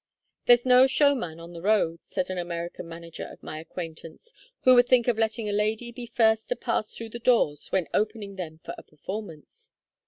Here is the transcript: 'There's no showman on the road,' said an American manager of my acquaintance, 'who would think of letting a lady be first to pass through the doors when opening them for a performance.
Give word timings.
'There's 0.47 0.65
no 0.65 0.87
showman 0.87 1.39
on 1.39 1.53
the 1.53 1.61
road,' 1.61 2.03
said 2.03 2.31
an 2.31 2.37
American 2.39 2.87
manager 2.87 3.27
of 3.31 3.43
my 3.43 3.59
acquaintance, 3.59 4.33
'who 4.61 4.73
would 4.73 4.87
think 4.87 5.07
of 5.07 5.15
letting 5.19 5.47
a 5.47 5.51
lady 5.51 5.91
be 5.91 6.07
first 6.07 6.49
to 6.49 6.55
pass 6.55 6.91
through 6.97 7.09
the 7.09 7.19
doors 7.19 7.71
when 7.71 7.87
opening 7.93 8.35
them 8.35 8.59
for 8.63 8.73
a 8.79 8.83
performance. 8.83 9.73